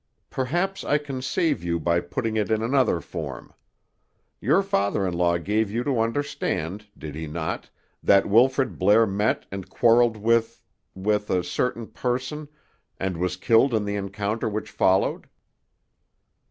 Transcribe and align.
"Perhaps 0.31 0.83
I 0.83 0.97
can 0.97 1.21
save 1.21 1.63
you 1.63 1.79
by 1.79 1.99
putting 1.99 2.35
it 2.35 2.49
in 2.49 2.63
another 2.63 3.01
form. 3.01 3.53
Your 4.39 4.63
father 4.63 5.05
in 5.05 5.13
law 5.13 5.37
gave 5.37 5.69
you 5.69 5.83
to 5.83 5.99
understand, 6.01 6.87
did 6.97 7.13
he 7.13 7.27
not, 7.27 7.69
that 8.01 8.25
Wilfrid 8.25 8.79
Blair 8.79 9.05
met 9.05 9.45
and 9.51 9.69
quarreled 9.69 10.17
with—with 10.17 11.29
a 11.29 11.43
certain 11.43 11.85
person, 11.85 12.47
and 12.99 13.15
was 13.17 13.37
killed 13.37 13.75
in 13.75 13.85
the 13.85 13.95
encounter 13.95 14.49
which 14.49 14.71
followed?" 14.71 15.27